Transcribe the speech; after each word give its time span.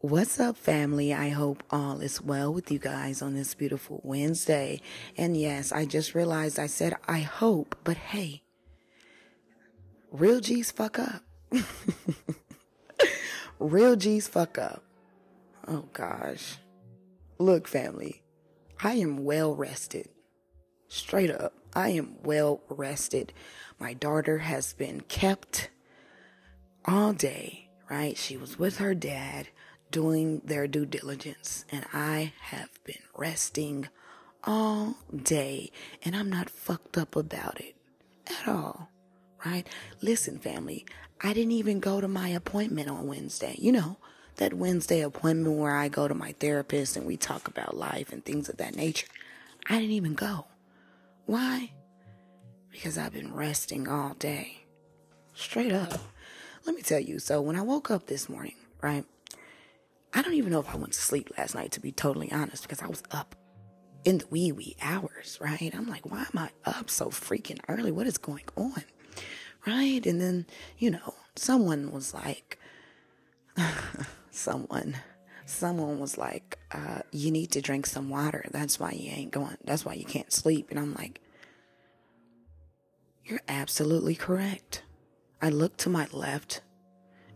What's 0.00 0.38
up, 0.38 0.58
family? 0.58 1.14
I 1.14 1.30
hope 1.30 1.62
all 1.70 2.00
is 2.00 2.20
well 2.20 2.52
with 2.52 2.70
you 2.70 2.78
guys 2.78 3.22
on 3.22 3.32
this 3.32 3.54
beautiful 3.54 4.02
Wednesday. 4.04 4.82
And 5.16 5.38
yes, 5.38 5.72
I 5.72 5.86
just 5.86 6.14
realized 6.14 6.58
I 6.58 6.66
said 6.66 6.96
I 7.08 7.20
hope, 7.20 7.74
but 7.82 7.96
hey, 7.96 8.42
real 10.12 10.40
G's 10.40 10.70
fuck 10.70 10.98
up. 10.98 11.22
real 13.58 13.96
G's 13.96 14.28
fuck 14.28 14.58
up. 14.58 14.82
Oh 15.66 15.86
gosh. 15.94 16.58
Look, 17.38 17.66
family, 17.66 18.22
I 18.84 18.96
am 18.96 19.24
well 19.24 19.54
rested. 19.54 20.10
Straight 20.88 21.30
up, 21.30 21.54
I 21.74 21.88
am 21.88 22.16
well 22.22 22.60
rested. 22.68 23.32
My 23.80 23.94
daughter 23.94 24.38
has 24.38 24.74
been 24.74 25.00
kept 25.00 25.70
all 26.84 27.14
day, 27.14 27.70
right? 27.88 28.18
She 28.18 28.36
was 28.36 28.58
with 28.58 28.76
her 28.76 28.94
dad 28.94 29.48
doing 29.90 30.42
their 30.44 30.66
due 30.66 30.86
diligence, 30.86 31.64
and 31.70 31.84
I 31.92 32.32
have 32.40 32.70
been 32.84 33.02
resting 33.14 33.88
all 34.44 34.96
day, 35.14 35.70
and 36.04 36.14
I'm 36.14 36.30
not 36.30 36.50
fucked 36.50 36.96
up 36.98 37.16
about 37.16 37.60
it 37.60 37.74
at 38.26 38.48
all, 38.48 38.90
right? 39.44 39.66
Listen, 40.02 40.38
family, 40.38 40.86
I 41.20 41.32
didn't 41.32 41.52
even 41.52 41.80
go 41.80 42.00
to 42.00 42.08
my 42.08 42.28
appointment 42.28 42.90
on 42.90 43.06
Wednesday. 43.06 43.56
You 43.58 43.72
know, 43.72 43.96
that 44.36 44.54
Wednesday 44.54 45.00
appointment 45.00 45.56
where 45.56 45.74
I 45.76 45.88
go 45.88 46.08
to 46.08 46.14
my 46.14 46.32
therapist 46.32 46.96
and 46.96 47.06
we 47.06 47.16
talk 47.16 47.48
about 47.48 47.76
life 47.76 48.12
and 48.12 48.24
things 48.24 48.48
of 48.48 48.58
that 48.58 48.76
nature. 48.76 49.08
I 49.68 49.76
didn't 49.78 49.92
even 49.92 50.14
go. 50.14 50.46
Why? 51.24 51.72
Because 52.70 52.98
I've 52.98 53.12
been 53.14 53.34
resting 53.34 53.88
all 53.88 54.14
day. 54.14 54.64
Straight 55.34 55.72
up. 55.72 55.98
Let 56.64 56.76
me 56.76 56.82
tell 56.82 57.00
you. 57.00 57.18
So 57.18 57.40
when 57.40 57.56
I 57.56 57.62
woke 57.62 57.90
up 57.90 58.06
this 58.06 58.28
morning, 58.28 58.56
right? 58.82 59.04
I 60.16 60.22
don't 60.22 60.32
even 60.32 60.50
know 60.50 60.60
if 60.60 60.70
I 60.70 60.76
went 60.76 60.94
to 60.94 61.00
sleep 61.00 61.30
last 61.36 61.54
night, 61.54 61.72
to 61.72 61.80
be 61.80 61.92
totally 61.92 62.32
honest, 62.32 62.62
because 62.62 62.80
I 62.80 62.86
was 62.86 63.02
up 63.10 63.36
in 64.02 64.16
the 64.16 64.26
wee 64.30 64.50
wee 64.50 64.74
hours, 64.80 65.36
right? 65.42 65.74
I'm 65.74 65.86
like, 65.86 66.10
why 66.10 66.20
am 66.20 66.38
I 66.38 66.48
up 66.64 66.88
so 66.88 67.10
freaking 67.10 67.60
early? 67.68 67.92
What 67.92 68.06
is 68.06 68.16
going 68.16 68.44
on? 68.56 68.82
Right? 69.66 70.06
And 70.06 70.18
then, 70.18 70.46
you 70.78 70.90
know, 70.90 71.14
someone 71.34 71.92
was 71.92 72.14
like, 72.14 72.58
someone, 74.30 74.96
someone 75.44 75.98
was 75.98 76.16
like, 76.16 76.58
uh, 76.72 77.00
you 77.12 77.30
need 77.30 77.50
to 77.50 77.60
drink 77.60 77.84
some 77.84 78.08
water. 78.08 78.46
That's 78.52 78.80
why 78.80 78.92
you 78.92 79.10
ain't 79.10 79.32
going, 79.32 79.58
that's 79.64 79.84
why 79.84 79.92
you 79.92 80.06
can't 80.06 80.32
sleep. 80.32 80.68
And 80.70 80.80
I'm 80.80 80.94
like, 80.94 81.20
you're 83.22 83.42
absolutely 83.48 84.14
correct. 84.14 84.82
I 85.42 85.50
looked 85.50 85.80
to 85.80 85.90
my 85.90 86.06
left 86.10 86.62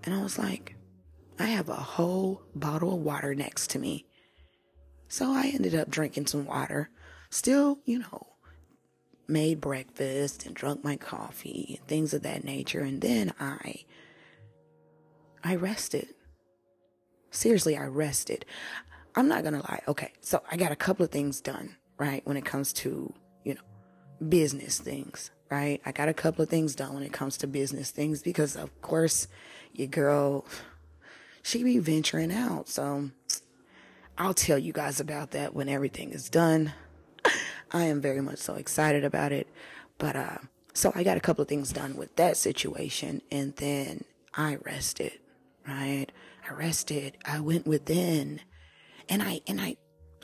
and 0.02 0.14
I 0.14 0.22
was 0.22 0.38
like, 0.38 0.76
I 1.40 1.46
have 1.46 1.68
a 1.68 1.74
whole 1.74 2.42
bottle 2.54 2.94
of 2.94 3.00
water 3.00 3.34
next 3.34 3.70
to 3.70 3.78
me. 3.78 4.06
So 5.08 5.32
I 5.32 5.50
ended 5.54 5.74
up 5.74 5.90
drinking 5.90 6.26
some 6.26 6.46
water. 6.46 6.90
Still, 7.30 7.78
you 7.84 8.00
know, 8.00 8.26
made 9.28 9.60
breakfast 9.60 10.46
and 10.46 10.54
drunk 10.54 10.84
my 10.84 10.96
coffee 10.96 11.76
and 11.78 11.88
things 11.88 12.14
of 12.14 12.22
that 12.22 12.44
nature. 12.44 12.80
And 12.80 13.00
then 13.00 13.32
I, 13.38 13.84
I 15.42 15.56
rested. 15.56 16.08
Seriously, 17.30 17.76
I 17.76 17.86
rested. 17.86 18.44
I'm 19.14 19.28
not 19.28 19.42
going 19.42 19.54
to 19.54 19.60
lie. 19.60 19.82
Okay. 19.88 20.12
So 20.20 20.42
I 20.50 20.56
got 20.56 20.72
a 20.72 20.76
couple 20.76 21.04
of 21.04 21.10
things 21.10 21.40
done, 21.40 21.76
right? 21.98 22.22
When 22.26 22.36
it 22.36 22.44
comes 22.44 22.72
to, 22.74 23.12
you 23.44 23.54
know, 23.54 24.28
business 24.28 24.78
things 24.78 25.30
right? 25.50 25.80
I 25.84 25.92
got 25.92 26.08
a 26.08 26.14
couple 26.14 26.42
of 26.42 26.48
things 26.48 26.74
done 26.74 26.94
when 26.94 27.02
it 27.02 27.12
comes 27.12 27.36
to 27.38 27.46
business 27.46 27.90
things 27.90 28.22
because, 28.22 28.56
of 28.56 28.80
course, 28.82 29.26
your 29.72 29.88
girl, 29.88 30.46
she 31.42 31.62
be 31.62 31.78
venturing 31.78 32.32
out. 32.32 32.68
So 32.68 33.10
I'll 34.18 34.34
tell 34.34 34.58
you 34.58 34.72
guys 34.72 35.00
about 35.00 35.32
that 35.32 35.54
when 35.54 35.68
everything 35.68 36.10
is 36.10 36.28
done. 36.28 36.72
I 37.72 37.84
am 37.84 38.00
very 38.00 38.20
much 38.20 38.38
so 38.38 38.54
excited 38.54 39.04
about 39.04 39.32
it. 39.32 39.48
But, 39.98 40.16
uh, 40.16 40.38
so 40.72 40.92
I 40.94 41.02
got 41.02 41.16
a 41.16 41.20
couple 41.20 41.42
of 41.42 41.48
things 41.48 41.72
done 41.72 41.96
with 41.96 42.14
that 42.16 42.36
situation 42.36 43.22
and 43.30 43.54
then 43.56 44.04
I 44.34 44.58
rested, 44.62 45.18
right? 45.66 46.06
I 46.48 46.52
rested. 46.54 47.18
I 47.24 47.40
went 47.40 47.66
within 47.66 48.40
and 49.08 49.22
I, 49.22 49.40
and 49.46 49.60
I, 49.60 49.76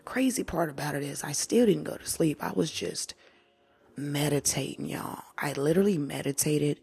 crazy 0.04 0.44
part 0.44 0.70
about 0.70 0.94
it 0.94 1.02
is 1.02 1.24
I 1.24 1.32
still 1.32 1.66
didn't 1.66 1.82
go 1.82 1.96
to 1.96 2.06
sleep. 2.08 2.42
I 2.42 2.52
was 2.52 2.70
just, 2.70 3.14
meditating, 3.96 4.88
y'all. 4.88 5.22
I 5.38 5.52
literally 5.52 5.98
meditated 5.98 6.80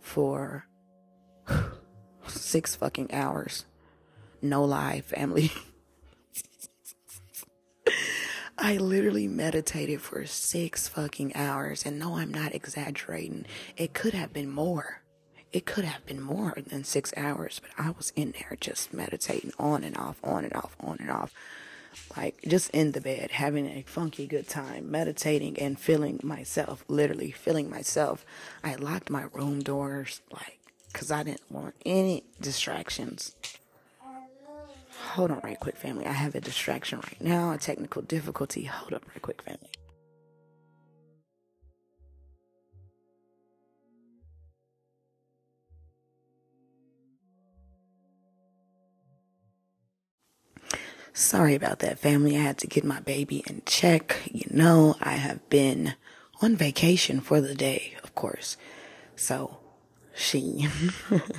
for 0.00 0.66
six 2.30 2.74
fucking 2.74 3.12
hours. 3.12 3.64
No 4.42 4.64
lie, 4.64 5.00
family. 5.00 5.52
I 8.58 8.76
literally 8.76 9.26
meditated 9.26 10.02
for 10.02 10.26
six 10.26 10.88
fucking 10.88 11.34
hours. 11.34 11.86
And 11.86 11.98
no, 11.98 12.16
I'm 12.16 12.32
not 12.32 12.54
exaggerating. 12.54 13.46
It 13.76 13.94
could 13.94 14.14
have 14.14 14.32
been 14.32 14.50
more. 14.50 15.02
It 15.52 15.66
could 15.66 15.84
have 15.84 16.06
been 16.06 16.20
more 16.20 16.56
than 16.68 16.84
six 16.84 17.12
hours, 17.16 17.60
but 17.60 17.72
I 17.76 17.90
was 17.90 18.12
in 18.14 18.32
there 18.32 18.56
just 18.60 18.92
meditating 18.92 19.52
on 19.58 19.82
and 19.82 19.96
off, 19.96 20.20
on 20.22 20.44
and 20.44 20.54
off, 20.54 20.76
on 20.80 20.98
and 21.00 21.10
off 21.10 21.34
like 22.16 22.40
just 22.46 22.70
in 22.70 22.92
the 22.92 23.00
bed, 23.00 23.30
having 23.32 23.66
a 23.66 23.82
funky 23.82 24.26
good 24.26 24.48
time, 24.48 24.90
meditating 24.90 25.58
and 25.58 25.78
feeling 25.78 26.20
myself, 26.22 26.84
literally 26.88 27.30
feeling 27.30 27.70
myself. 27.70 28.24
I 28.62 28.74
locked 28.76 29.10
my 29.10 29.24
room 29.32 29.60
doors, 29.60 30.20
like, 30.32 30.59
cause 30.92 31.10
I 31.10 31.22
didn't 31.22 31.50
want 31.50 31.74
any 31.84 32.24
distractions. 32.40 33.34
Hold 35.12 35.30
on 35.30 35.40
right 35.42 35.58
quick, 35.58 35.76
family. 35.76 36.06
I 36.06 36.12
have 36.12 36.34
a 36.34 36.40
distraction 36.40 36.98
right 36.98 37.20
now, 37.20 37.52
a 37.52 37.58
technical 37.58 38.02
difficulty. 38.02 38.64
Hold 38.64 38.92
up 38.92 39.08
right 39.08 39.22
quick, 39.22 39.42
family. 39.42 39.70
Sorry 51.12 51.54
about 51.54 51.80
that, 51.80 51.98
family. 51.98 52.36
I 52.36 52.40
had 52.40 52.58
to 52.58 52.66
get 52.66 52.84
my 52.84 53.00
baby 53.00 53.42
in 53.46 53.62
check. 53.66 54.16
You 54.30 54.46
know, 54.50 54.96
I 55.00 55.12
have 55.12 55.48
been 55.50 55.94
on 56.40 56.56
vacation 56.56 57.20
for 57.20 57.40
the 57.40 57.54
day, 57.54 57.94
of 58.02 58.14
course. 58.14 58.56
So 59.16 59.59
she 60.20 60.68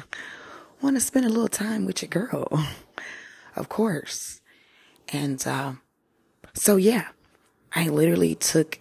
want 0.81 0.95
to 0.95 0.99
spend 0.99 1.25
a 1.25 1.29
little 1.29 1.47
time 1.47 1.85
with 1.85 2.01
your 2.01 2.09
girl, 2.09 2.65
of 3.55 3.69
course. 3.69 4.41
And 5.09 5.45
uh, 5.45 5.73
so, 6.53 6.75
yeah, 6.75 7.09
I 7.75 7.89
literally 7.89 8.35
took 8.35 8.79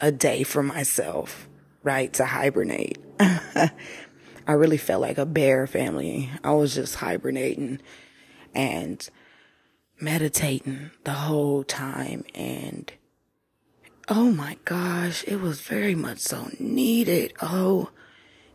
a 0.00 0.12
day 0.12 0.42
for 0.42 0.62
myself, 0.62 1.48
right, 1.82 2.12
to 2.14 2.24
hibernate. 2.24 2.98
I 3.20 4.52
really 4.52 4.76
felt 4.76 5.02
like 5.02 5.18
a 5.18 5.26
bear 5.26 5.66
family. 5.66 6.30
I 6.42 6.52
was 6.52 6.74
just 6.74 6.96
hibernating 6.96 7.80
and 8.54 9.08
meditating 10.00 10.90
the 11.04 11.12
whole 11.12 11.62
time 11.62 12.24
and 12.34 12.92
oh 14.08 14.32
my 14.32 14.58
gosh, 14.64 15.24
it 15.26 15.40
was 15.40 15.60
very 15.60 15.94
much 15.94 16.18
so 16.18 16.50
needed. 16.58 17.32
Oh, 17.40 17.90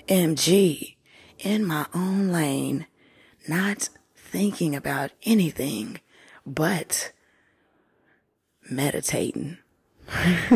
MG, 0.08 0.96
in 1.40 1.66
my 1.66 1.86
own 1.94 2.30
lane, 2.30 2.88
not 3.48 3.90
thinking 4.16 4.76
about 4.76 5.12
anything 5.24 6.00
but 6.46 7.12
meditating. 8.70 9.58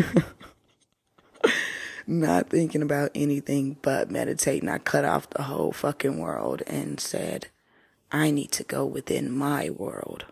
not 2.07 2.49
thinking 2.49 2.81
about 2.81 3.11
anything 3.13 3.77
but 3.81 4.09
meditating. 4.09 4.69
I 4.69 4.77
cut 4.77 5.03
off 5.03 5.29
the 5.29 5.43
whole 5.43 5.73
fucking 5.73 6.17
world 6.17 6.63
and 6.65 6.99
said, 6.99 7.47
I 8.11 8.31
need 8.31 8.51
to 8.53 8.63
go 8.63 8.85
within 8.85 9.31
my 9.31 9.69
world. 9.69 10.25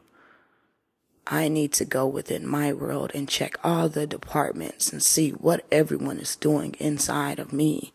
I 1.28 1.48
need 1.48 1.74
to 1.74 1.86
go 1.86 2.08
within 2.08 2.48
my 2.48 2.74
world 2.74 3.12
and 3.14 3.30
check 3.30 3.58
all 3.64 3.88
the 3.88 4.08
departments 4.08 4.92
and 4.92 5.04
see 5.04 5.30
what 5.30 5.66
everyone 5.72 6.20
is 6.20 6.36
doing 6.36 6.76
inside 6.80 7.38
of 7.38 7.54
me. 7.54 7.94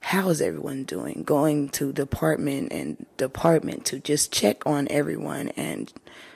How 0.00 0.28
is 0.30 0.40
everyone 0.40 0.84
doing? 0.84 1.22
Going 1.24 1.68
to 1.70 1.92
department 1.92 2.72
and 2.72 3.06
department 3.16 3.84
to 3.86 4.00
just 4.00 4.32
check 4.32 4.66
on 4.66 4.88
everyone 4.90 5.48
and 5.50 5.92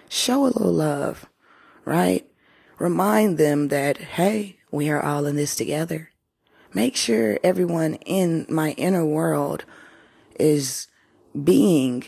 show 0.08 0.44
a 0.44 0.46
little 0.46 0.72
love, 0.72 1.26
right? 1.84 2.26
Remind 2.78 3.38
them 3.38 3.68
that, 3.68 3.96
hey, 3.98 4.58
we 4.70 4.90
are 4.90 5.02
all 5.02 5.26
in 5.26 5.36
this 5.36 5.56
together. 5.56 6.10
Make 6.72 6.96
sure 6.96 7.38
everyone 7.42 7.94
in 8.06 8.46
my 8.48 8.72
inner 8.72 9.04
world 9.04 9.64
is 10.38 10.88
being 11.42 12.04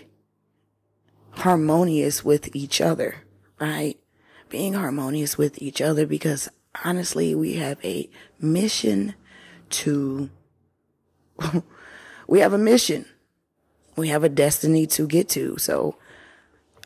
harmonious 1.30 2.24
with 2.24 2.54
each 2.54 2.80
other, 2.80 3.24
right? 3.60 3.98
being 4.48 4.74
harmonious 4.74 5.36
with 5.36 5.60
each 5.60 5.80
other 5.80 6.06
because 6.06 6.48
honestly, 6.84 7.34
we 7.34 7.54
have 7.54 7.78
a 7.84 8.08
mission 8.40 9.14
to, 9.70 10.30
we 12.26 12.40
have 12.40 12.52
a 12.52 12.58
mission. 12.58 13.06
We 13.96 14.08
have 14.08 14.24
a 14.24 14.28
destiny 14.28 14.86
to 14.88 15.06
get 15.06 15.28
to. 15.30 15.56
So 15.58 15.96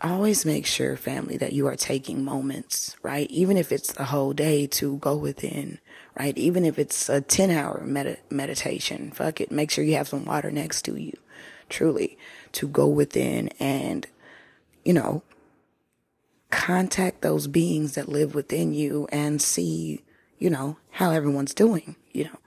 always 0.03 0.47
make 0.47 0.67
sure, 0.67 0.97
family, 0.97 1.37
that 1.37 1.53
you 1.53 1.67
are 1.67 1.77
taking 1.77 2.25
moments, 2.25 2.97
right? 3.03 3.31
Even 3.31 3.57
if 3.57 3.73
it's 3.73 3.95
a 3.99 4.05
whole 4.05 4.33
day 4.33 4.67
to 4.67 4.97
go 4.99 5.17
within, 5.17 5.79
right? 6.19 6.37
Even 6.39 6.65
if 6.65 6.79
it's 6.79 7.09
a 7.09 7.21
10 7.21 7.51
hour 7.51 7.83
med- 7.85 8.21
meditation, 8.31 9.11
fuck 9.11 9.41
it. 9.41 9.51
Make 9.51 9.71
sure 9.71 9.85
you 9.85 9.97
have 9.97 10.09
some 10.09 10.25
water 10.25 10.51
next 10.51 10.83
to 10.83 10.97
you, 10.97 11.17
truly, 11.69 12.17
to 12.53 12.69
go 12.69 12.87
within 12.87 13.49
and, 13.59 14.07
you 14.85 14.93
know, 14.93 15.23
contact 16.51 17.23
those 17.23 17.47
beings 17.47 17.95
that 17.95 18.09
live 18.09 18.35
within 18.35 18.73
you 18.73 19.07
and 19.13 19.41
see, 19.41 20.03
you 20.39 20.51
know, 20.51 20.77
how 20.93 21.11
everyone's 21.11 21.55
doing, 21.55 21.97
you 22.13 22.25
know. 22.25 22.39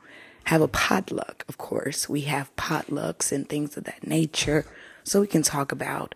Have 0.46 0.62
a 0.62 0.68
potluck, 0.68 1.46
of 1.48 1.58
course. 1.58 2.10
We 2.10 2.22
have 2.22 2.56
potlucks 2.56 3.32
and 3.32 3.48
things 3.48 3.78
of 3.78 3.86
that 3.86 4.06
nature. 4.06 4.66
So 5.04 5.22
we 5.22 5.28
can 5.28 5.44
talk 5.44 5.72
about 5.72 6.16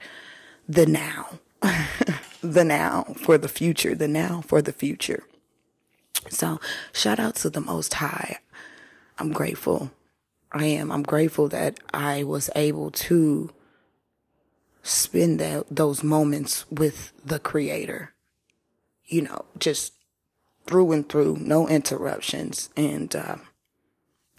the 0.67 0.85
now, 0.85 1.39
the 2.41 2.63
now 2.63 3.15
for 3.17 3.37
the 3.37 3.47
future, 3.47 3.95
the 3.95 4.07
now 4.07 4.41
for 4.41 4.61
the 4.61 4.73
future. 4.73 5.23
So 6.29 6.59
shout 6.91 7.19
out 7.19 7.35
to 7.37 7.49
the 7.49 7.61
Most 7.61 7.95
High. 7.95 8.39
I'm 9.17 9.31
grateful. 9.31 9.91
I 10.51 10.65
am. 10.65 10.91
I'm 10.91 11.03
grateful 11.03 11.47
that 11.49 11.79
I 11.93 12.23
was 12.23 12.49
able 12.55 12.91
to 12.91 13.51
spend 14.83 15.39
that, 15.39 15.65
those 15.69 16.03
moments 16.03 16.69
with 16.71 17.11
the 17.25 17.39
creator. 17.39 18.13
You 19.05 19.23
know, 19.23 19.45
just 19.57 19.93
through 20.65 20.91
and 20.91 21.07
through, 21.07 21.37
no 21.39 21.67
interruptions. 21.67 22.69
And, 22.75 23.15
uh, 23.15 23.37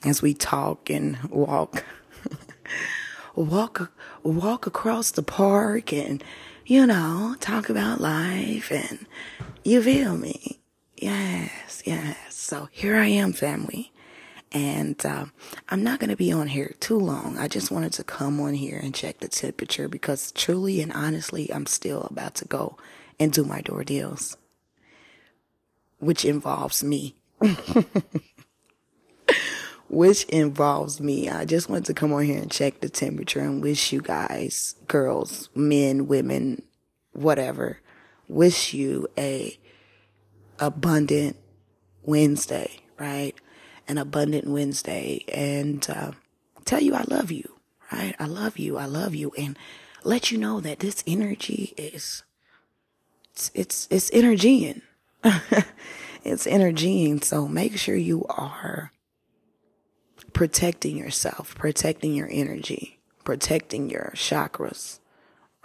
as 0.04 0.22
we 0.22 0.34
talk 0.34 0.90
and 0.90 1.18
walk, 1.24 1.84
walk, 3.34 3.92
walk 4.22 4.66
across 4.66 5.10
the 5.10 5.22
park 5.22 5.92
and, 5.92 6.22
you 6.66 6.86
know, 6.86 7.36
talk 7.40 7.68
about 7.68 8.00
life 8.00 8.70
and 8.70 9.06
you 9.64 9.82
feel 9.82 10.16
me. 10.16 10.60
Yes, 10.96 11.82
yes. 11.84 12.16
So 12.34 12.68
here 12.72 12.96
I 12.96 13.06
am, 13.06 13.32
family. 13.32 13.92
And 14.50 15.04
uh, 15.04 15.26
I'm 15.68 15.84
not 15.84 16.00
going 16.00 16.10
to 16.10 16.16
be 16.16 16.32
on 16.32 16.48
here 16.48 16.74
too 16.80 16.98
long. 16.98 17.36
I 17.36 17.48
just 17.48 17.70
wanted 17.70 17.92
to 17.94 18.04
come 18.04 18.40
on 18.40 18.54
here 18.54 18.80
and 18.82 18.94
check 18.94 19.18
the 19.18 19.28
temperature 19.28 19.88
because 19.88 20.32
truly 20.32 20.80
and 20.80 20.92
honestly, 20.92 21.52
I'm 21.52 21.66
still 21.66 22.04
about 22.04 22.34
to 22.36 22.46
go 22.46 22.78
and 23.20 23.32
do 23.32 23.44
my 23.44 23.60
door 23.60 23.84
deals, 23.84 24.36
which 25.98 26.24
involves 26.24 26.82
me. 26.82 27.16
which 29.88 30.24
involves 30.24 31.00
me. 31.00 31.28
I 31.28 31.44
just 31.44 31.68
want 31.68 31.86
to 31.86 31.94
come 31.94 32.12
on 32.12 32.24
here 32.24 32.40
and 32.40 32.50
check 32.50 32.80
the 32.80 32.88
temperature 32.88 33.40
and 33.40 33.62
wish 33.62 33.92
you 33.92 34.00
guys, 34.00 34.74
girls, 34.86 35.48
men, 35.54 36.06
women, 36.06 36.62
whatever, 37.12 37.80
wish 38.28 38.74
you 38.74 39.08
a 39.16 39.58
abundant 40.58 41.36
Wednesday, 42.02 42.80
right? 42.98 43.34
An 43.86 43.98
abundant 43.98 44.46
Wednesday 44.46 45.24
and 45.32 45.88
uh, 45.88 46.12
tell 46.64 46.80
you 46.80 46.94
I 46.94 47.04
love 47.08 47.30
you, 47.30 47.58
right? 47.92 48.14
I 48.18 48.26
love 48.26 48.58
you. 48.58 48.76
I 48.76 48.84
love 48.84 49.14
you 49.14 49.32
and 49.38 49.58
let 50.04 50.30
you 50.30 50.38
know 50.38 50.60
that 50.60 50.80
this 50.80 51.02
energy 51.06 51.72
is 51.76 52.22
it's 53.32 53.50
it's, 53.54 53.88
it's 53.90 54.10
energying. 54.12 54.82
it's 56.24 56.46
energying. 56.46 57.22
So 57.22 57.46
make 57.48 57.78
sure 57.78 57.96
you 57.96 58.24
are 58.28 58.92
protecting 60.38 60.96
yourself, 60.96 61.52
protecting 61.56 62.14
your 62.14 62.28
energy, 62.30 63.00
protecting 63.24 63.90
your 63.90 64.12
chakras, 64.14 65.00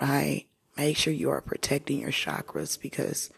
right? 0.02 0.48
Make 0.76 0.98
sure 0.98 1.14
you 1.14 1.30
are 1.30 1.42
protecting 1.42 2.00
your 2.00 2.10
chakras 2.10 2.82
because, 2.82 3.30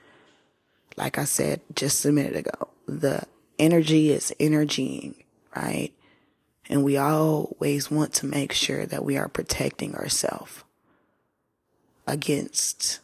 like 0.95 1.17
I 1.17 1.25
said 1.25 1.59
just 1.75 2.05
a 2.05 2.13
minute 2.13 2.37
ago, 2.37 2.69
the 2.87 3.23
energy 3.59 4.13
is 4.13 4.33
energying, 4.39 5.25
right? 5.53 5.91
And 6.69 6.85
we 6.85 6.95
always 6.95 7.91
want 7.91 8.13
to 8.13 8.27
make 8.27 8.53
sure 8.53 8.85
that 8.85 9.03
we 9.03 9.17
are 9.17 9.27
protecting 9.27 9.93
ourselves 9.93 10.63
against 12.07 13.01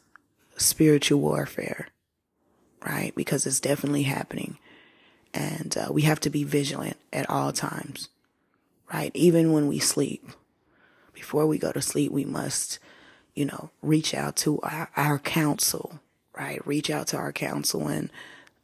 spiritual 0.56 1.20
warfare, 1.20 1.90
right? 2.86 3.14
Because 3.14 3.46
it's 3.46 3.60
definitely 3.60 4.04
happening. 4.04 4.58
And 5.34 5.76
uh, 5.78 5.92
we 5.92 6.04
have 6.04 6.22
to 6.22 6.30
be 6.30 6.46
vigilant 6.46 6.96
at 7.12 7.30
all 7.30 7.52
times, 7.52 8.08
right? 8.92 9.12
Even 9.14 9.52
when 9.52 9.68
we 9.68 9.80
sleep. 9.80 10.30
Before 11.14 11.46
we 11.46 11.58
go 11.58 11.72
to 11.72 11.82
sleep, 11.82 12.12
we 12.12 12.26
must, 12.26 12.80
you 13.36 13.46
know, 13.46 13.70
reach 13.82 14.14
out 14.14 14.36
to 14.38 14.60
our, 14.62 14.90
our 14.98 15.20
counsel, 15.20 16.00
right? 16.38 16.66
Reach 16.66 16.90
out 16.90 17.08
to 17.08 17.18
our 17.18 17.32
counsel 17.32 17.88
and 17.88 18.10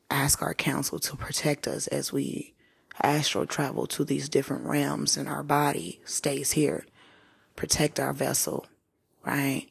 ask 0.09 0.41
our 0.41 0.53
counsel 0.53 0.99
to 0.99 1.15
protect 1.15 1.67
us 1.67 1.87
as 1.87 2.11
we 2.11 2.53
astral 3.01 3.45
travel 3.45 3.85
to 3.85 4.03
these 4.03 4.27
different 4.27 4.65
realms 4.65 5.17
and 5.17 5.29
our 5.29 5.43
body 5.43 6.01
stays 6.03 6.53
here. 6.53 6.85
Protect 7.55 7.99
our 7.99 8.13
vessel, 8.13 8.65
right? 9.25 9.67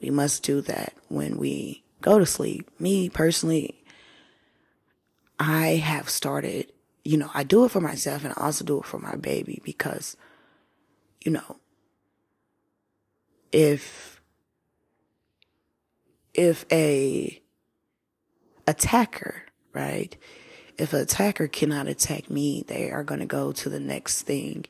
We 0.00 0.10
must 0.10 0.42
do 0.42 0.60
that 0.62 0.92
when 1.08 1.38
we 1.38 1.82
go 2.02 2.18
to 2.18 2.26
sleep. 2.26 2.68
Me 2.78 3.08
personally, 3.08 3.82
I 5.38 5.76
have 5.76 6.10
started, 6.10 6.72
you 7.04 7.16
know, 7.16 7.30
I 7.34 7.44
do 7.44 7.64
it 7.64 7.70
for 7.70 7.80
myself 7.80 8.24
and 8.24 8.34
I 8.36 8.42
also 8.44 8.64
do 8.64 8.78
it 8.78 8.86
for 8.86 8.98
my 8.98 9.16
baby 9.16 9.60
because, 9.64 10.16
you 11.24 11.32
know, 11.32 11.58
if, 13.52 14.20
if 16.32 16.64
a 16.72 17.40
attacker, 18.66 19.42
right? 19.72 20.16
If 20.76 20.92
an 20.92 21.00
attacker 21.00 21.46
cannot 21.46 21.86
attack 21.86 22.30
me, 22.30 22.64
they 22.66 22.90
are 22.90 23.04
going 23.04 23.20
to 23.20 23.26
go 23.26 23.52
to 23.52 23.68
the 23.68 23.78
next 23.80 24.22
thing. 24.22 24.64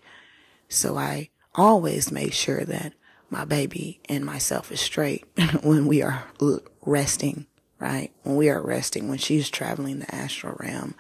So 0.69 0.98
I 0.98 1.31
always 1.54 2.12
make 2.12 2.32
sure 2.32 2.64
that 2.64 2.92
my 3.31 3.44
baby 3.44 4.00
and 4.08 4.25
myself 4.25 4.70
is 4.70 4.81
straight 4.81 5.25
when 5.62 5.86
we 5.86 6.02
are 6.02 6.25
resting 6.84 7.46
right? 7.84 8.12
When 8.22 8.36
we 8.36 8.48
are 8.48 8.62
resting, 8.62 9.08
when 9.08 9.19
she's 9.19 9.50
traveling 9.50 9.98
the 9.98 10.14
astral 10.14 10.56
realm, 10.58 10.94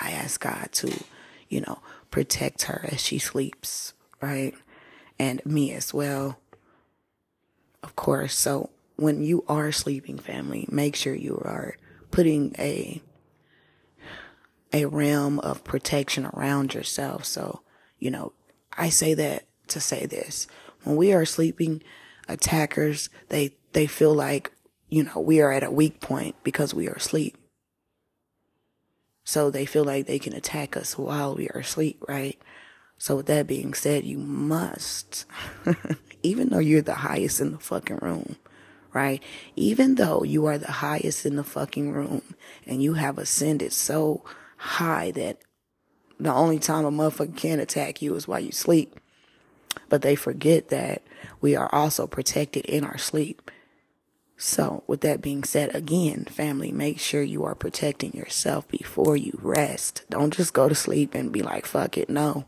I 0.00 0.10
ask 0.12 0.40
God 0.40 0.68
to, 0.72 1.04
you 1.48 1.60
know, 1.60 1.80
protect 2.10 2.62
her 2.62 2.84
as 2.90 3.00
she 3.00 3.18
sleeps, 3.18 3.94
right? 4.20 4.54
And 5.18 5.44
me 5.44 5.72
as 5.72 5.92
well, 5.92 6.38
of 7.82 7.96
course. 7.96 8.34
So 8.34 8.70
when 8.96 9.22
you 9.22 9.44
are 9.48 9.72
sleeping, 9.72 10.18
family, 10.18 10.66
make 10.70 10.96
sure 10.96 11.14
you 11.14 11.40
are 11.44 11.76
putting 12.10 12.54
a 12.58 13.02
a 14.70 14.84
realm 14.84 15.38
of 15.40 15.64
protection 15.64 16.26
around 16.26 16.74
yourself. 16.74 17.24
So, 17.24 17.62
you 17.98 18.10
know, 18.10 18.34
I 18.76 18.90
say 18.90 19.14
that 19.14 19.46
to 19.68 19.80
say 19.80 20.04
this. 20.04 20.46
When 20.84 20.96
we 20.96 21.14
are 21.14 21.24
sleeping, 21.24 21.82
attackers, 22.28 23.08
they, 23.30 23.56
they 23.72 23.86
feel 23.86 24.12
like 24.12 24.52
you 24.88 25.04
know, 25.04 25.20
we 25.20 25.40
are 25.40 25.52
at 25.52 25.62
a 25.62 25.70
weak 25.70 26.00
point 26.00 26.34
because 26.42 26.74
we 26.74 26.88
are 26.88 26.94
asleep. 26.94 27.36
So 29.28 29.50
they 29.50 29.66
feel 29.66 29.84
like 29.84 30.06
they 30.06 30.18
can 30.18 30.32
attack 30.32 30.74
us 30.74 30.96
while 30.96 31.34
we 31.34 31.50
are 31.50 31.58
asleep, 31.58 32.02
right? 32.08 32.40
So 32.96 33.16
with 33.16 33.26
that 33.26 33.46
being 33.46 33.74
said, 33.74 34.06
you 34.06 34.16
must, 34.16 35.26
even 36.22 36.48
though 36.48 36.60
you're 36.60 36.80
the 36.80 36.94
highest 36.94 37.38
in 37.38 37.52
the 37.52 37.58
fucking 37.58 37.98
room, 37.98 38.36
right? 38.94 39.22
Even 39.54 39.96
though 39.96 40.22
you 40.24 40.46
are 40.46 40.56
the 40.56 40.72
highest 40.72 41.26
in 41.26 41.36
the 41.36 41.44
fucking 41.44 41.92
room 41.92 42.22
and 42.66 42.82
you 42.82 42.94
have 42.94 43.18
ascended 43.18 43.74
so 43.74 44.24
high 44.56 45.10
that 45.10 45.42
the 46.18 46.32
only 46.32 46.58
time 46.58 46.86
a 46.86 46.90
motherfucker 46.90 47.36
can 47.36 47.60
attack 47.60 48.00
you 48.00 48.14
is 48.14 48.26
while 48.26 48.40
you 48.40 48.50
sleep. 48.50 48.98
But 49.90 50.00
they 50.00 50.14
forget 50.14 50.70
that 50.70 51.02
we 51.42 51.54
are 51.54 51.68
also 51.70 52.06
protected 52.06 52.64
in 52.64 52.82
our 52.82 52.96
sleep. 52.96 53.50
So, 54.40 54.84
with 54.86 55.00
that 55.00 55.20
being 55.20 55.42
said, 55.42 55.74
again, 55.74 56.24
family, 56.24 56.70
make 56.70 57.00
sure 57.00 57.22
you 57.22 57.44
are 57.44 57.56
protecting 57.56 58.12
yourself 58.12 58.68
before 58.68 59.16
you 59.16 59.36
rest. 59.42 60.04
Don't 60.10 60.32
just 60.32 60.52
go 60.52 60.68
to 60.68 60.76
sleep 60.76 61.12
and 61.12 61.32
be 61.32 61.42
like, 61.42 61.66
fuck 61.66 61.98
it. 61.98 62.08
No, 62.08 62.44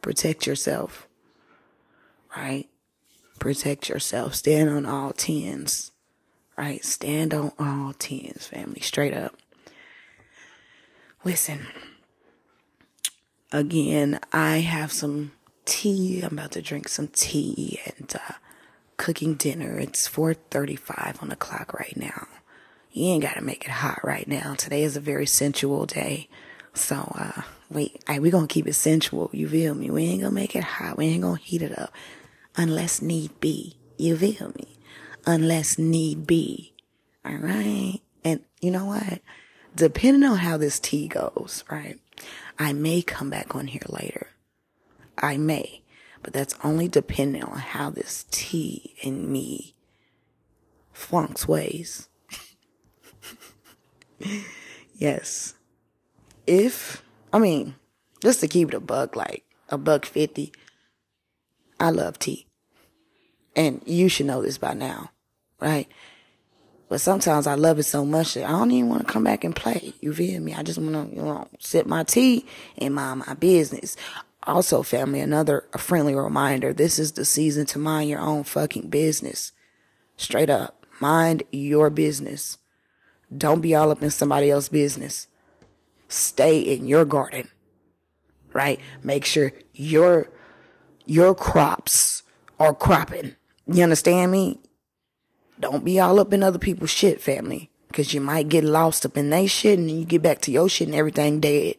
protect 0.00 0.46
yourself, 0.46 1.06
right? 2.34 2.66
Protect 3.38 3.90
yourself. 3.90 4.34
Stand 4.34 4.70
on 4.70 4.86
all 4.86 5.12
tens, 5.12 5.92
right? 6.56 6.82
Stand 6.82 7.34
on 7.34 7.52
all 7.58 7.92
tens, 7.92 8.46
family, 8.46 8.80
straight 8.80 9.12
up. 9.12 9.36
Listen, 11.22 11.66
again, 13.52 14.20
I 14.32 14.60
have 14.60 14.90
some 14.90 15.32
tea. 15.66 16.22
I'm 16.22 16.38
about 16.38 16.52
to 16.52 16.62
drink 16.62 16.88
some 16.88 17.08
tea 17.08 17.78
and, 17.84 18.14
uh, 18.14 18.32
cooking 18.96 19.34
dinner. 19.34 19.78
It's 19.78 20.08
4:35 20.08 21.22
on 21.22 21.28
the 21.28 21.36
clock 21.36 21.74
right 21.74 21.96
now. 21.96 22.28
You 22.92 23.06
ain't 23.06 23.22
got 23.22 23.34
to 23.34 23.42
make 23.42 23.64
it 23.64 23.70
hot 23.70 24.00
right 24.02 24.26
now. 24.26 24.54
Today 24.54 24.82
is 24.82 24.96
a 24.96 25.00
very 25.00 25.26
sensual 25.26 25.84
day. 25.84 26.28
So, 26.72 27.12
uh, 27.14 27.42
wait, 27.70 28.02
I, 28.06 28.18
we 28.18 28.30
gonna 28.30 28.46
keep 28.46 28.66
it 28.66 28.74
sensual. 28.74 29.30
You 29.32 29.48
feel 29.48 29.74
me? 29.74 29.90
We 29.90 30.04
ain't 30.04 30.22
gonna 30.22 30.34
make 30.34 30.56
it 30.56 30.64
hot. 30.64 30.96
We 30.96 31.06
ain't 31.06 31.22
gonna 31.22 31.38
heat 31.38 31.62
it 31.62 31.78
up 31.78 31.92
unless 32.56 33.02
need 33.02 33.38
be. 33.40 33.76
You 33.98 34.16
feel 34.16 34.52
me? 34.56 34.76
unless 35.26 35.78
need 35.78 36.26
be. 36.26 36.72
All 37.24 37.36
right. 37.36 38.00
And 38.24 38.40
you 38.60 38.70
know 38.70 38.86
what? 38.86 39.20
Depending 39.74 40.24
on 40.24 40.38
how 40.38 40.56
this 40.56 40.78
tea 40.78 41.08
goes, 41.08 41.64
right? 41.70 41.98
I 42.58 42.72
may 42.72 43.02
come 43.02 43.28
back 43.28 43.54
on 43.54 43.66
here 43.66 43.82
later. 43.88 44.28
I 45.18 45.36
may, 45.36 45.82
but 46.26 46.32
that's 46.32 46.56
only 46.64 46.88
depending 46.88 47.44
on 47.44 47.56
how 47.56 47.88
this 47.88 48.26
tea 48.32 48.96
and 49.04 49.28
me 49.28 49.76
flunks 50.92 51.46
ways. 51.46 52.08
yes. 54.96 55.54
If, 56.44 57.04
I 57.32 57.38
mean, 57.38 57.76
just 58.20 58.40
to 58.40 58.48
keep 58.48 58.74
a 58.74 58.80
buck, 58.80 59.14
like 59.14 59.44
a 59.68 59.78
buck 59.78 60.04
fifty, 60.04 60.52
I 61.78 61.90
love 61.90 62.18
tea. 62.18 62.48
And 63.54 63.80
you 63.86 64.08
should 64.08 64.26
know 64.26 64.42
this 64.42 64.58
by 64.58 64.74
now, 64.74 65.12
right? 65.60 65.86
But 66.88 67.00
sometimes 67.00 67.46
I 67.46 67.54
love 67.54 67.78
it 67.78 67.84
so 67.84 68.04
much 68.04 68.34
that 68.34 68.46
I 68.46 68.50
don't 68.50 68.72
even 68.72 68.90
want 68.90 69.06
to 69.06 69.12
come 69.12 69.22
back 69.22 69.44
and 69.44 69.54
play. 69.54 69.92
You 70.00 70.12
feel 70.12 70.40
me? 70.40 70.54
I 70.54 70.64
just 70.64 70.80
want 70.80 71.08
to, 71.08 71.16
you 71.16 71.22
know, 71.22 71.46
sip 71.60 71.86
my 71.86 72.02
tea 72.02 72.46
and 72.78 72.96
mind 72.96 73.22
my 73.28 73.34
business. 73.34 73.96
Also, 74.46 74.82
family, 74.82 75.20
another 75.20 75.66
a 75.72 75.78
friendly 75.78 76.14
reminder. 76.14 76.72
This 76.72 76.98
is 76.98 77.12
the 77.12 77.24
season 77.24 77.66
to 77.66 77.78
mind 77.78 78.08
your 78.08 78.20
own 78.20 78.44
fucking 78.44 78.88
business. 78.88 79.52
Straight 80.16 80.50
up. 80.50 80.86
Mind 81.00 81.42
your 81.50 81.90
business. 81.90 82.58
Don't 83.36 83.60
be 83.60 83.74
all 83.74 83.90
up 83.90 84.02
in 84.02 84.10
somebody 84.10 84.50
else's 84.50 84.68
business. 84.68 85.26
Stay 86.08 86.60
in 86.60 86.86
your 86.86 87.04
garden. 87.04 87.48
Right? 88.52 88.80
Make 89.02 89.24
sure 89.24 89.52
your 89.74 90.30
your 91.04 91.34
crops 91.34 92.22
are 92.58 92.74
cropping. 92.74 93.36
You 93.66 93.82
understand 93.82 94.32
me? 94.32 94.60
Don't 95.58 95.84
be 95.84 95.98
all 96.00 96.20
up 96.20 96.32
in 96.32 96.42
other 96.42 96.58
people's 96.58 96.90
shit, 96.90 97.20
family. 97.20 97.70
Cause 97.92 98.12
you 98.12 98.20
might 98.20 98.48
get 98.48 98.62
lost 98.62 99.06
up 99.06 99.16
in 99.16 99.30
they 99.30 99.46
shit 99.46 99.78
and 99.78 99.88
then 99.88 99.98
you 99.98 100.04
get 100.04 100.22
back 100.22 100.40
to 100.42 100.52
your 100.52 100.68
shit 100.68 100.88
and 100.88 100.94
everything 100.94 101.40
dead. 101.40 101.76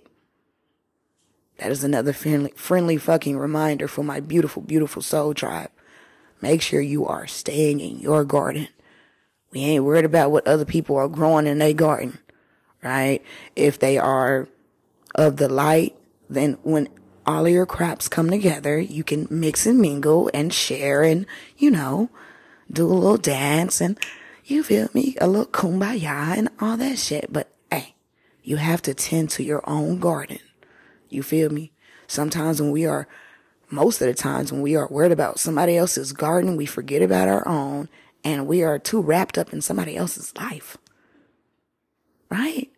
That 1.58 1.72
is 1.72 1.84
another 1.84 2.14
friendly, 2.14 2.52
friendly 2.56 2.98
fucking 2.98 3.38
reminder 3.38 3.88
for 3.88 4.04
my 4.04 4.20
beautiful, 4.20 4.62
beautiful 4.62 5.02
soul 5.02 5.34
tribe. 5.34 5.72
Make 6.42 6.62
sure 6.62 6.82
you 6.82 7.06
are 7.08 7.26
staying 7.26 7.80
in 7.80 8.00
your 8.00 8.24
garden. 8.24 8.68
We 9.52 9.62
ain't 9.62 9.84
worried 9.84 10.06
about 10.06 10.32
what 10.32 10.48
other 10.48 10.66
people 10.66 10.98
are 10.98 11.08
growing 11.08 11.48
in 11.48 11.58
their 11.58 11.74
garden, 11.74 12.20
right? 12.84 13.24
If 13.56 13.80
they 13.80 13.98
are 13.98 14.48
of 15.16 15.38
the 15.38 15.50
light, 15.50 15.96
then 16.30 16.58
when 16.64 16.90
all 17.26 17.48
your 17.48 17.66
crops 17.66 18.08
come 18.08 18.30
together, 18.30 18.80
you 18.80 19.04
can 19.04 19.28
mix 19.30 19.66
and 19.66 19.80
mingle 19.80 20.30
and 20.34 20.54
share 20.54 21.04
and, 21.04 21.26
you 21.58 21.72
know, 21.72 22.10
do 22.72 22.86
a 22.86 22.94
little 22.94 23.18
dance 23.18 23.82
and 23.82 23.98
you 24.46 24.64
feel 24.64 24.90
me? 24.94 25.16
A 25.20 25.28
little 25.28 25.46
kumbaya 25.46 26.38
and 26.38 26.50
all 26.60 26.78
that 26.78 26.98
shit. 26.98 27.32
But 27.32 27.50
hey, 27.72 27.96
you 28.44 28.58
have 28.58 28.82
to 28.84 28.94
tend 28.94 29.30
to 29.32 29.44
your 29.44 29.68
own 29.70 30.00
garden. 30.00 30.40
You 31.10 31.24
feel 31.24 31.50
me? 31.50 31.72
Sometimes 32.08 32.62
when 32.62 32.72
we 32.72 32.86
are, 32.86 33.08
most 33.70 34.02
of 34.02 34.08
the 34.08 34.14
times 34.14 34.52
when 34.52 34.62
we 34.62 34.76
are 34.76 34.88
worried 34.88 35.12
about 35.12 35.40
somebody 35.40 35.78
else's 35.78 36.14
garden, 36.14 36.58
we 36.58 36.66
forget 36.66 37.02
about 37.02 37.28
our 37.28 37.48
own 37.48 37.90
and 38.24 38.48
we 38.48 38.64
are 38.64 38.80
too 38.80 39.02
wrapped 39.02 39.38
up 39.38 39.54
in 39.54 39.62
somebody 39.62 39.96
else's 39.96 40.36
life. 40.36 40.78
Right? 42.30 42.72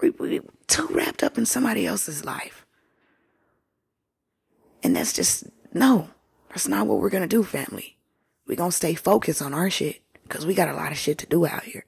We, 0.00 0.10
we 0.10 0.40
too 0.66 0.88
wrapped 0.90 1.22
up 1.22 1.38
in 1.38 1.46
somebody 1.46 1.86
else's 1.86 2.24
life. 2.24 2.64
And 4.82 4.96
that's 4.96 5.12
just, 5.12 5.44
no, 5.72 6.08
that's 6.50 6.68
not 6.68 6.86
what 6.86 7.00
we're 7.00 7.10
going 7.10 7.26
to 7.26 7.36
do, 7.36 7.42
family. 7.42 7.96
We're 8.46 8.56
going 8.56 8.70
to 8.70 8.76
stay 8.76 8.94
focused 8.94 9.40
on 9.40 9.54
our 9.54 9.70
shit 9.70 10.02
because 10.22 10.46
we 10.46 10.54
got 10.54 10.68
a 10.68 10.74
lot 10.74 10.92
of 10.92 10.98
shit 10.98 11.18
to 11.18 11.26
do 11.26 11.46
out 11.46 11.64
here. 11.64 11.84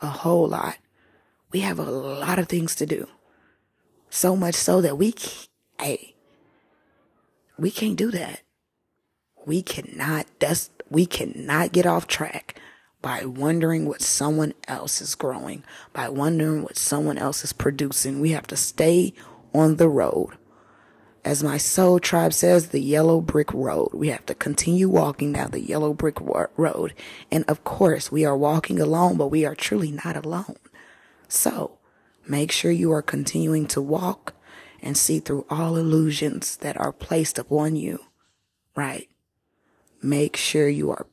A 0.00 0.06
whole 0.06 0.48
lot. 0.48 0.78
We 1.52 1.60
have 1.60 1.78
a 1.78 1.84
lot 1.84 2.38
of 2.38 2.48
things 2.48 2.74
to 2.76 2.86
do. 2.86 3.08
So 4.10 4.36
much 4.36 4.54
so 4.54 4.80
that 4.80 4.98
we, 4.98 5.14
hey, 5.80 6.14
we 7.58 7.70
can't 7.70 7.96
do 7.96 8.10
that. 8.10 8.42
We 9.46 9.62
cannot, 9.62 10.26
that's, 10.38 10.70
we 10.90 11.06
cannot 11.06 11.72
get 11.72 11.86
off 11.86 12.06
track 12.06 12.60
by 13.00 13.24
wondering 13.24 13.86
what 13.86 14.02
someone 14.02 14.52
else 14.68 15.00
is 15.00 15.14
growing, 15.14 15.64
by 15.92 16.08
wondering 16.08 16.62
what 16.62 16.76
someone 16.76 17.16
else 17.16 17.44
is 17.44 17.52
producing. 17.52 18.20
We 18.20 18.32
have 18.32 18.46
to 18.48 18.56
stay 18.56 19.14
on 19.54 19.76
the 19.76 19.88
road 19.88 20.36
as 21.24 21.42
my 21.42 21.58
soul 21.58 22.00
tribe 22.00 22.32
says, 22.32 22.68
the 22.68 22.80
yellow 22.80 23.20
brick 23.20 23.52
road. 23.52 23.90
We 23.92 24.08
have 24.08 24.24
to 24.26 24.34
continue 24.34 24.88
walking 24.88 25.34
down 25.34 25.50
the 25.50 25.60
yellow 25.60 25.92
brick 25.92 26.18
road. 26.20 26.94
And 27.30 27.44
of 27.46 27.62
course, 27.64 28.10
we 28.10 28.24
are 28.24 28.36
walking 28.36 28.80
alone, 28.80 29.16
but 29.16 29.28
we 29.28 29.44
are 29.44 29.54
truly 29.54 29.92
not 29.92 30.16
alone. 30.16 30.56
So 31.28 31.78
make 32.26 32.52
sure 32.52 32.70
you 32.70 32.92
are 32.92 33.02
continuing 33.02 33.66
to 33.68 33.80
walk 33.80 34.34
and 34.82 34.96
see 34.96 35.20
through 35.20 35.46
all 35.50 35.76
illusions 35.76 36.56
that 36.58 36.76
are 36.76 36.92
placed 36.92 37.38
upon 37.38 37.76
you. 37.76 38.00
Right? 38.76 39.08
Make 40.02 40.36
sure 40.36 40.68
you 40.68 40.90
are 40.90 41.06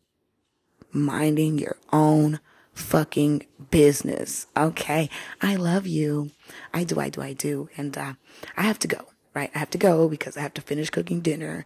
minding 0.91 1.57
your 1.59 1.77
own 1.91 2.39
fucking 2.73 3.45
business. 3.71 4.47
Okay. 4.55 5.09
I 5.41 5.55
love 5.55 5.87
you. 5.87 6.31
I 6.73 6.83
do. 6.83 6.99
I 6.99 7.09
do. 7.09 7.21
I 7.21 7.33
do. 7.33 7.69
And, 7.75 7.97
uh, 7.97 8.13
I 8.55 8.61
have 8.61 8.79
to 8.79 8.87
go 8.87 9.07
right? 9.37 9.51
I 9.53 9.59
have 9.59 9.69
to 9.69 9.77
go 9.77 10.09
because 10.09 10.35
I 10.35 10.41
have 10.41 10.55
to 10.55 10.61
finish 10.61 10.89
cooking 10.89 11.21
dinner 11.21 11.65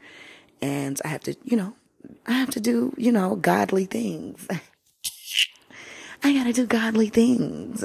and 0.61 0.99
I 1.05 1.07
have 1.07 1.21
to, 1.21 1.35
you 1.45 1.55
know, 1.55 1.73
I 2.27 2.33
have 2.33 2.49
to 2.51 2.59
do, 2.59 2.93
you 2.97 3.13
know, 3.13 3.37
godly 3.37 3.85
things. 3.85 4.45
I 6.23 6.33
gotta 6.33 6.53
do 6.53 6.65
godly 6.67 7.09
things. 7.09 7.83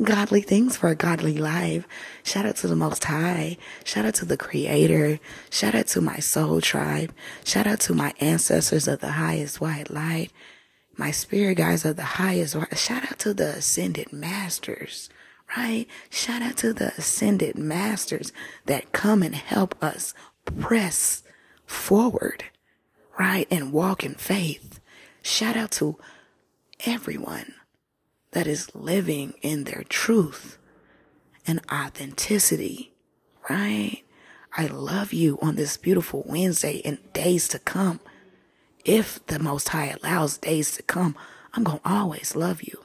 Godly 0.00 0.40
things 0.40 0.76
for 0.76 0.88
a 0.88 0.94
godly 0.94 1.36
life. 1.36 1.86
Shout 2.22 2.46
out 2.46 2.56
to 2.56 2.68
the 2.68 2.76
Most 2.76 3.04
High. 3.04 3.56
Shout 3.84 4.04
out 4.04 4.14
to 4.16 4.24
the 4.24 4.36
Creator. 4.36 5.18
Shout 5.50 5.74
out 5.74 5.88
to 5.88 6.00
my 6.00 6.18
soul 6.18 6.60
tribe. 6.60 7.12
Shout 7.44 7.66
out 7.66 7.80
to 7.80 7.94
my 7.94 8.14
ancestors 8.20 8.86
of 8.86 9.00
the 9.00 9.12
highest 9.12 9.60
white 9.60 9.90
light. 9.90 10.30
My 10.96 11.10
spirit 11.10 11.56
guides 11.56 11.84
of 11.84 11.96
the 11.96 12.02
highest. 12.02 12.56
Shout 12.76 13.10
out 13.10 13.18
to 13.20 13.34
the 13.34 13.56
ascended 13.56 14.12
masters 14.12 15.10
right? 15.56 15.86
Shout 16.10 16.42
out 16.42 16.56
to 16.58 16.72
the 16.72 16.94
ascended 16.96 17.58
masters 17.58 18.32
that 18.66 18.92
come 18.92 19.22
and 19.22 19.34
help 19.34 19.74
us 19.82 20.14
press 20.58 21.22
forward, 21.66 22.44
right? 23.18 23.46
And 23.50 23.72
walk 23.72 24.04
in 24.04 24.14
faith. 24.14 24.80
Shout 25.22 25.56
out 25.56 25.70
to 25.72 25.98
everyone 26.86 27.54
that 28.32 28.46
is 28.46 28.74
living 28.74 29.34
in 29.42 29.64
their 29.64 29.84
truth 29.88 30.58
and 31.46 31.60
authenticity, 31.70 32.92
right? 33.48 34.02
I 34.56 34.66
love 34.66 35.12
you 35.12 35.38
on 35.40 35.56
this 35.56 35.76
beautiful 35.76 36.24
Wednesday 36.26 36.82
and 36.84 36.98
days 37.12 37.48
to 37.48 37.58
come. 37.58 38.00
If 38.84 39.24
the 39.26 39.38
Most 39.38 39.70
High 39.70 39.96
allows 40.02 40.36
days 40.38 40.72
to 40.76 40.82
come, 40.82 41.16
I'm 41.54 41.64
going 41.64 41.78
to 41.78 41.88
always 41.88 42.34
love 42.36 42.62
you. 42.62 42.84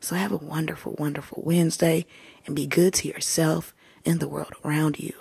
So 0.00 0.16
have 0.16 0.32
a 0.32 0.36
wonderful, 0.36 0.96
wonderful 0.98 1.42
Wednesday 1.44 2.06
and 2.46 2.56
be 2.56 2.66
good 2.66 2.94
to 2.94 3.08
yourself 3.08 3.74
and 4.04 4.18
the 4.18 4.28
world 4.28 4.52
around 4.64 4.98
you. 4.98 5.14